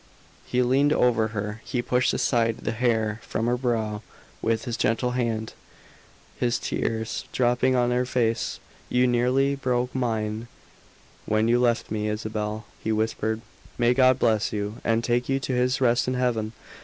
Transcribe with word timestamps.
He 0.47 0.63
leaned 0.63 0.93
over 0.93 1.27
her, 1.27 1.61
he 1.63 1.83
pushed 1.83 2.11
aside 2.11 2.57
the 2.57 2.71
hair 2.71 3.19
from 3.21 3.45
her 3.45 3.55
brow 3.55 4.01
with 4.41 4.65
his 4.65 4.75
gentle 4.75 5.11
hand, 5.11 5.53
his 6.39 6.57
tears 6.57 7.25
dropping 7.31 7.75
on 7.75 7.91
her 7.91 8.07
face. 8.07 8.59
"You 8.89 9.05
nearly 9.05 9.53
broke 9.53 9.93
mine, 9.93 10.47
when 11.27 11.47
you 11.47 11.59
left 11.59 11.91
me, 11.91 12.09
Isabel," 12.09 12.65
he 12.83 12.91
whispered. 12.91 13.41
"May 13.77 13.93
God 13.93 14.17
bless 14.17 14.51
you, 14.51 14.77
and 14.83 15.03
take 15.03 15.29
you 15.29 15.39
to 15.41 15.53
His 15.53 15.79
rest 15.79 16.07
in 16.07 16.15
Heaven! 16.15 16.53